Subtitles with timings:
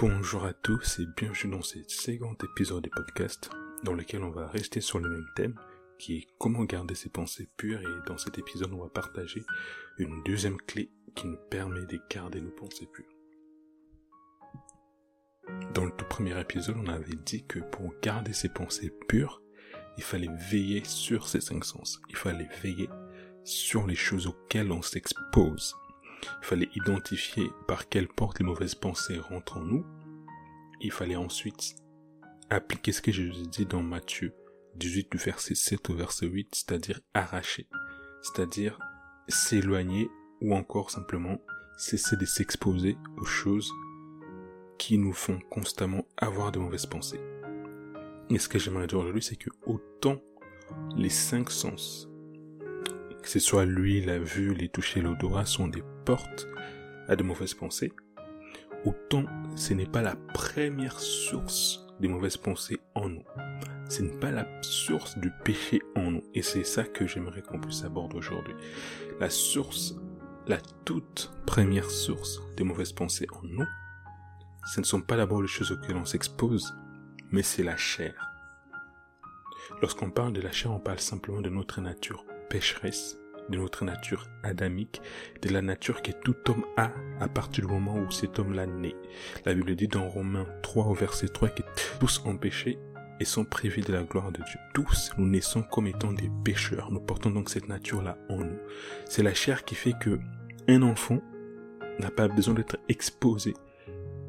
[0.00, 3.50] Bonjour à tous et bienvenue dans ce second épisode du podcast
[3.82, 5.56] dans lequel on va rester sur le même thème
[5.98, 9.42] qui est comment garder ses pensées pures et dans cet épisode on va partager
[9.98, 13.12] une deuxième clé qui nous permet de garder nos pensées pures.
[15.74, 19.42] Dans le tout premier épisode on avait dit que pour garder ses pensées pures
[19.96, 22.88] il fallait veiller sur ses cinq sens, il fallait veiller
[23.42, 25.74] sur les choses auxquelles on s'expose.
[26.42, 29.84] Il fallait identifier par quelle porte les mauvaises pensées rentrent en nous.
[30.80, 31.76] Il fallait ensuite
[32.50, 34.34] appliquer ce que Jésus dit dans Matthieu
[34.76, 37.68] 18 du verset 7 au verset 8, c'est-à-dire arracher,
[38.22, 38.78] c'est-à-dire
[39.28, 40.08] s'éloigner
[40.40, 41.38] ou encore simplement
[41.76, 43.72] cesser de s'exposer aux choses
[44.78, 47.20] qui nous font constamment avoir de mauvaises pensées.
[48.30, 50.20] Et ce que j'aimerais dire aujourd'hui, c'est que autant
[50.96, 52.08] les cinq sens,
[53.22, 55.82] que ce soit l'huile, la vue, les toucher, l'odorat, sont des
[57.08, 57.92] à de mauvaises pensées,
[58.84, 59.24] autant
[59.56, 63.24] ce n'est pas la première source des mauvaises pensées en nous.
[63.88, 66.22] Ce n'est pas la source du péché en nous.
[66.34, 68.54] Et c'est ça que j'aimerais qu'on puisse aborder aujourd'hui.
[69.18, 69.94] La source,
[70.46, 73.66] la toute première source des mauvaises pensées en nous,
[74.66, 76.74] ce ne sont pas d'abord les choses auxquelles on s'expose,
[77.30, 78.14] mais c'est la chair.
[79.80, 83.18] Lorsqu'on parle de la chair, on parle simplement de notre nature pécheresse,
[83.48, 85.00] de notre nature adamique,
[85.42, 88.96] de la nature que tout homme a à partir du moment où cet homme-là naît.
[89.44, 91.62] La Bible dit dans Romains 3 au verset 3 que
[91.98, 92.78] tous ont péché
[93.20, 94.60] et sont privés de la gloire de Dieu.
[94.74, 96.90] Tous, nous naissons comme étant des pécheurs.
[96.92, 98.58] Nous portons donc cette nature-là en nous.
[99.06, 100.18] C'est la chair qui fait que
[100.68, 101.20] un enfant
[101.98, 103.54] n'a pas besoin d'être exposé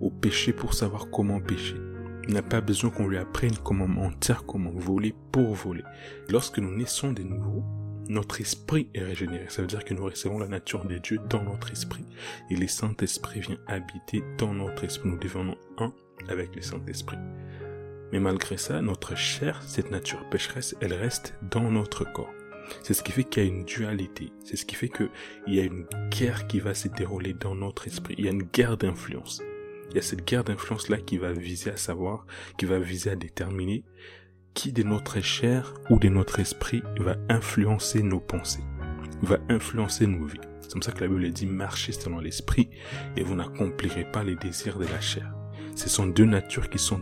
[0.00, 1.76] au péché pour savoir comment pécher.
[2.26, 5.84] Il n'a pas besoin qu'on lui apprenne comment mentir, comment voler pour voler.
[6.30, 7.62] Lorsque nous naissons de nouveau,
[8.08, 9.46] notre esprit est régénéré.
[9.48, 12.04] Ça veut dire que nous recevons la nature de Dieu dans notre esprit.
[12.50, 15.08] Et le Saint-Esprit vient habiter dans notre esprit.
[15.08, 15.92] Nous devenons un
[16.28, 17.18] avec le Saint-Esprit.
[18.12, 22.32] Mais malgré ça, notre chair, cette nature pécheresse, elle reste dans notre corps.
[22.82, 24.32] C'est ce qui fait qu'il y a une dualité.
[24.44, 25.08] C'est ce qui fait qu'il
[25.46, 28.14] y a une guerre qui va se dérouler dans notre esprit.
[28.18, 29.42] Il y a une guerre d'influence.
[29.90, 32.26] Il y a cette guerre d'influence-là qui va viser à savoir,
[32.58, 33.84] qui va viser à déterminer
[34.54, 38.64] qui de notre chair ou de notre esprit va influencer nos pensées,
[39.22, 40.40] va influencer nos vies.
[40.60, 42.70] C'est comme ça que la Bible dit marchez selon l'esprit
[43.16, 45.34] et vous n'accomplirez pas les désirs de la chair.
[45.74, 47.00] Ce sont deux natures qui sont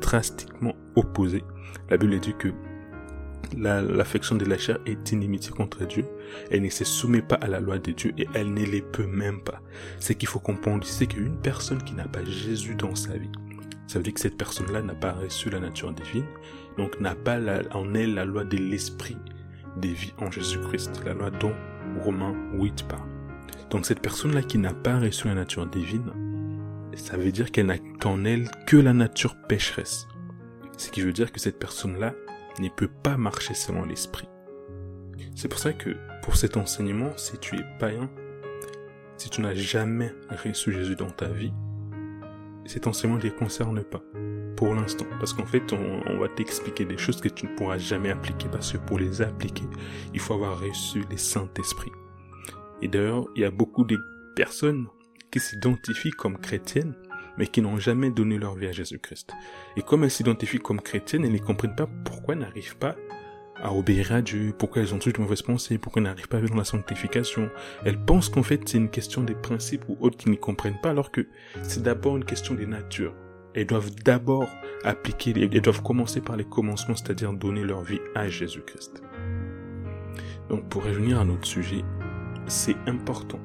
[0.00, 1.44] drastiquement opposées.
[1.90, 2.48] La Bible dit que
[3.56, 6.06] l'affection de la chair est inimitié contre Dieu.
[6.50, 9.06] Elle ne se soumet pas à la loi de Dieu et elle ne les peut
[9.06, 9.60] même pas.
[10.00, 13.30] Ce qu'il faut comprendre, c'est qu'une personne qui n'a pas Jésus dans sa vie,
[13.86, 16.26] ça veut dire que cette personne-là n'a pas reçu la nature divine,
[16.78, 17.38] donc n'a pas
[17.72, 19.18] en elle la loi de l'esprit
[19.76, 21.54] des vies en Jésus-Christ, la loi dont
[22.00, 23.08] Romains 8 parle.
[23.70, 26.10] Donc cette personne-là qui n'a pas reçu la nature divine,
[26.94, 30.08] ça veut dire qu'elle n'a qu'en elle que la nature pécheresse.
[30.76, 32.14] Ce qui veut dire que cette personne-là
[32.60, 34.28] ne peut pas marcher selon l'esprit.
[35.34, 35.90] C'est pour ça que
[36.22, 38.08] pour cet enseignement, si tu es païen,
[39.16, 40.14] si tu n'as jamais
[40.44, 41.52] reçu Jésus dans ta vie,
[42.66, 44.02] cet enseignement ne les concerne pas.
[44.58, 45.06] Pour l'instant.
[45.20, 48.48] Parce qu'en fait, on, va t'expliquer des choses que tu ne pourras jamais appliquer.
[48.50, 49.62] Parce que pour les appliquer,
[50.12, 51.92] il faut avoir reçu les Saint-Esprit.
[52.82, 53.96] Et d'ailleurs, il y a beaucoup de
[54.34, 54.88] personnes
[55.30, 56.94] qui s'identifient comme chrétiennes,
[57.36, 59.32] mais qui n'ont jamais donné leur vie à Jésus-Christ.
[59.76, 62.96] Et comme elles s'identifient comme chrétiennes, elles ne comprennent pas pourquoi elles n'arrivent pas
[63.62, 66.40] à obéir à Dieu, pourquoi elles ont de mauvaises pensées, pourquoi elles n'arrivent pas à
[66.40, 67.48] vivre dans la sanctification.
[67.84, 70.90] Elles pensent qu'en fait c'est une question des principes ou autres qui ne comprennent pas,
[70.90, 71.28] alors que
[71.62, 73.14] c'est d'abord une question des natures.
[73.54, 74.48] Elles doivent d'abord
[74.84, 79.02] appliquer, elles doivent commencer par les commencements, c'est-à-dire donner leur vie à Jésus-Christ.
[80.48, 81.84] Donc pour revenir à notre sujet,
[82.46, 83.40] c'est important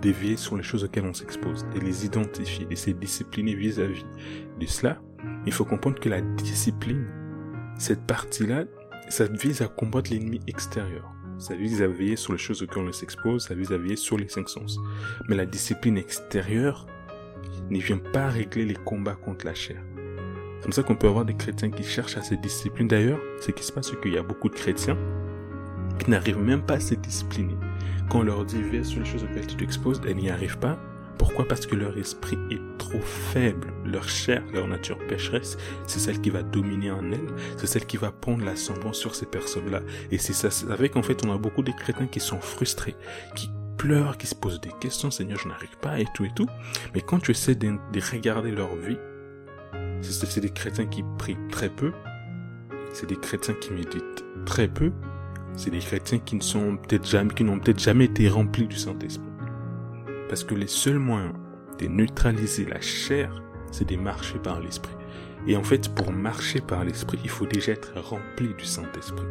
[0.00, 4.06] d'éveiller sur les choses auxquelles on s'expose, de les identifier, de se discipliner vis-à-vis
[4.58, 5.00] de cela.
[5.46, 7.06] Il faut comprendre que la discipline,
[7.78, 8.64] cette partie-là,
[9.08, 11.12] ça vise à combattre l'ennemi extérieur.
[11.38, 14.16] Ça vise à veiller sur les choses auxquelles on s'expose, ça vise à veiller sur
[14.16, 14.78] les cinq sens.
[15.28, 16.86] Mais la discipline extérieure
[17.70, 19.82] ne vient pas régler les combats contre la chair.
[20.62, 22.88] C'est comme ça qu'on peut avoir des chrétiens qui cherchent à se discipliner.
[22.88, 24.96] D'ailleurs, ce qui se passe, c'est qu'il y a beaucoup de chrétiens
[25.98, 27.56] qui n'arrivent même pas à se discipliner.
[28.08, 30.78] Quand on leur dit, veille sur les choses auxquelles tu t'exposes, elles n'y arrivent pas.
[31.18, 31.46] Pourquoi?
[31.46, 33.72] Parce que leur esprit est trop faible.
[33.84, 35.56] Leur chair, leur nature pécheresse,
[35.86, 37.28] c'est celle qui va dominer en elles.
[37.56, 39.82] C'est celle qui va prendre l'ascendant sur ces personnes-là.
[40.10, 42.96] Et c'est ça, avec en fait, on a beaucoup de chrétiens qui sont frustrés,
[43.34, 46.46] qui pleurent, qui se posent des questions, Seigneur, je n'arrive pas, et tout et tout.
[46.94, 47.76] Mais quand tu essaies de,
[48.10, 48.98] regarder leur vie,
[50.00, 51.92] c'est des chrétiens qui prient très peu,
[52.92, 54.92] c'est des chrétiens qui méditent très peu,
[55.54, 58.76] c'est des chrétiens qui ne sont peut-être jamais, qui n'ont peut-être jamais été remplis du
[58.76, 59.26] Saint-Esprit.
[60.28, 61.34] Parce que les seuls moyens
[61.78, 63.42] de neutraliser la chair
[63.72, 64.94] c'est de marcher par l'esprit.
[65.46, 69.26] Et en fait, pour marcher par l'esprit, il faut déjà être rempli du Saint-Esprit.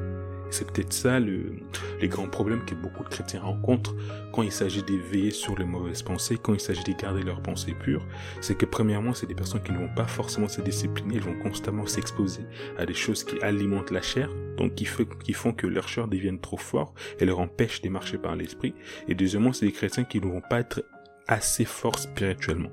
[0.51, 1.55] C'est peut-être ça le,
[1.99, 3.95] les grands problèmes que beaucoup de chrétiens rencontrent
[4.31, 7.73] quand il s'agit d'éveiller sur les mauvaises pensées, quand il s'agit de garder leurs pensées
[7.73, 8.05] pures.
[8.41, 11.39] C'est que premièrement, c'est des personnes qui ne vont pas forcément se discipliner, elles vont
[11.39, 12.45] constamment s'exposer
[12.77, 16.57] à des choses qui alimentent la chair, donc qui, font que leur chair devienne trop
[16.57, 18.73] fort et leur empêche de marcher par l'esprit.
[19.07, 20.83] Et deuxièmement, c'est des chrétiens qui ne vont pas être
[21.27, 22.71] assez forts spirituellement.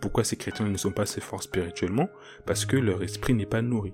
[0.00, 2.08] Pourquoi ces chrétiens ne sont pas assez forts spirituellement?
[2.46, 3.92] Parce que leur esprit n'est pas nourri.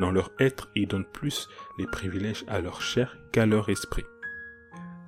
[0.00, 1.46] Dans leur être, ils donnent plus
[1.78, 4.04] les privilèges à leur chair qu'à leur esprit.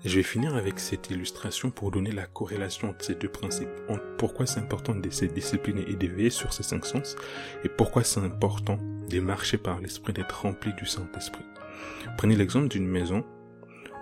[0.05, 3.71] Je vais finir avec cette illustration pour donner la corrélation entre ces deux principes,
[4.19, 7.17] pourquoi c'est important de se discipliner et d'éveiller sur ces cinq sens,
[7.65, 8.79] et pourquoi c'est important
[9.09, 11.45] de marcher par l'esprit, d'être rempli du Saint-Esprit.
[12.19, 13.25] Prenez l'exemple d'une maison,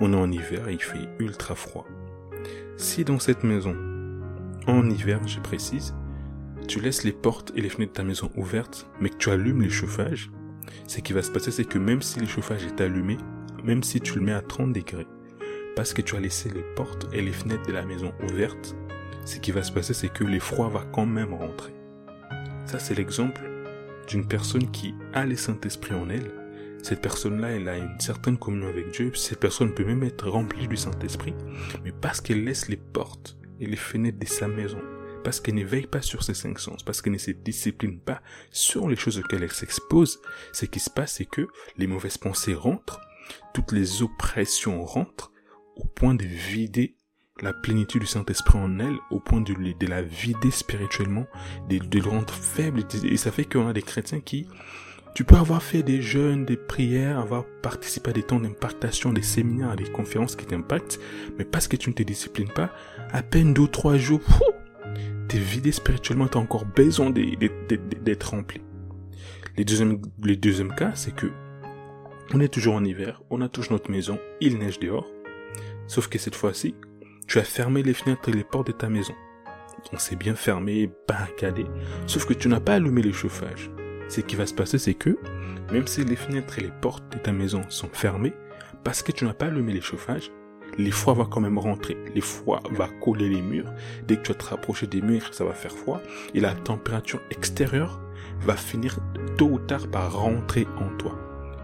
[0.01, 1.87] on est en hiver et il fait ultra froid.
[2.77, 3.77] Si dans cette maison,
[4.67, 5.95] en hiver, je précise,
[6.67, 9.63] tu laisses les portes et les fenêtres de ta maison ouvertes, mais que tu allumes
[9.63, 10.31] les chauffages,
[10.87, 13.17] ce qui va se passer, c'est que même si le chauffage est allumé,
[13.65, 15.07] même si tu le mets à 30 degrés,
[15.77, 18.75] parce que tu as laissé les portes et les fenêtres de la maison ouvertes,
[19.25, 21.73] ce qui va se passer, c'est que les froids va quand même rentrer.
[22.67, 23.43] Ça, c'est l'exemple
[24.09, 26.31] d'une personne qui a le Saint-Esprit en elle.
[26.83, 29.13] Cette personne-là, elle a une certaine communion avec Dieu.
[29.15, 31.35] Cette personne peut même être remplie du Saint-Esprit.
[31.85, 34.81] Mais parce qu'elle laisse les portes et les fenêtres de sa maison
[35.23, 38.23] parce qu'elle ne veille pas sur ses cinq sens, parce qu'elle ne se discipline pas
[38.51, 40.21] sur les choses auxquelles elle s'expose,
[40.53, 43.01] ce qui se passe, c'est que les mauvaises pensées rentrent,
[43.55, 45.33] toutes les oppressions rentrent,
[45.77, 46.97] au point de vider
[47.43, 49.55] la plénitude du Saint-Esprit en elle, au point de,
[49.87, 51.27] la vider spirituellement,
[51.69, 52.83] de, le rendre faible.
[53.05, 54.47] Et ça fait qu'on a des chrétiens qui,
[55.15, 59.23] tu peux avoir fait des jeûnes, des prières, avoir participé à des temps d'impactation, des
[59.23, 61.01] séminaires, des conférences qui t'impactent,
[61.39, 62.71] mais parce que tu ne te disciplines pas,
[63.13, 64.21] à peine deux ou trois jours,
[65.29, 68.61] t'es vidé spirituellement, t'as encore besoin d'être rempli.
[69.57, 71.27] Le deuxième, cas, c'est que
[72.33, 75.07] on est toujours en hiver, on a toujours notre maison, il neige dehors.
[75.89, 76.75] Sauf que cette fois-ci,
[77.27, 79.15] tu as fermé les fenêtres et les portes de ta maison.
[79.93, 81.67] On s'est bien fermé, barricadé.
[82.07, 83.71] Sauf que tu n'as pas allumé le chauffage.
[84.09, 85.19] Ce qui va se passer, c'est que,
[85.73, 88.35] même si les fenêtres et les portes de ta maison sont fermées,
[88.85, 90.31] parce que tu n'as pas allumé les chauffages,
[90.79, 91.97] les froids vont quand même rentrer.
[92.15, 93.73] Les froids va coller les murs.
[94.07, 96.01] Dès que tu vas te rapprocher des murs, ça va faire froid.
[96.35, 98.01] Et la température extérieure
[98.41, 98.99] va finir
[99.37, 101.19] tôt ou tard par rentrer en toi.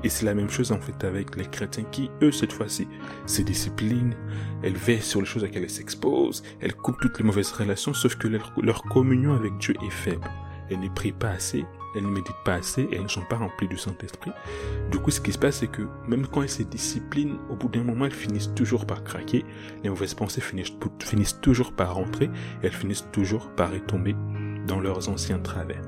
[0.05, 2.87] Et c'est la même chose en fait avec les chrétiens qui, eux, cette fois-ci,
[3.27, 4.15] se disciplinent,
[4.63, 7.95] elles veillent sur les choses à laquelle elles s'exposent, elles coupent toutes les mauvaises relations,
[7.95, 10.29] sauf que leur, leur communion avec Dieu est faible.
[10.71, 11.65] Elles ne prient pas assez,
[11.97, 14.33] elles ne méditent pas assez elles ne sont pas remplies du Saint-Esprit.
[14.91, 17.69] Du coup, ce qui se passe, c'est que même quand elles se disciplinent, au bout
[17.69, 19.45] d'un moment, elles finissent toujours par craquer,
[19.83, 24.15] les mauvaises pensées finissent, finissent toujours par rentrer et elles finissent toujours par retomber
[24.67, 25.83] dans leurs anciens travers.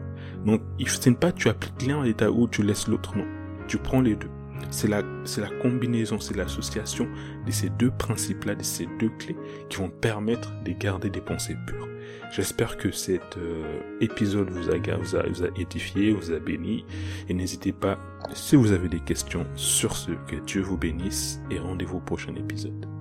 [0.44, 3.26] Donc, ce n'est pas tu appliques l'un à l'état où tu laisses l'autre, non.
[3.66, 4.31] Tu prends les deux.
[4.70, 7.08] C'est la, c'est la combinaison, c'est l'association
[7.46, 9.37] de ces deux principes-là, de ces deux clés
[9.69, 11.88] qui vont permettre de garder des pensées pures.
[12.31, 16.84] J'espère que cet euh, épisode vous a, vous, a, vous a édifié, vous a béni.
[17.28, 17.99] Et n'hésitez pas,
[18.34, 22.34] si vous avez des questions sur ce, que Dieu vous bénisse et rendez-vous au prochain
[22.34, 22.97] épisode.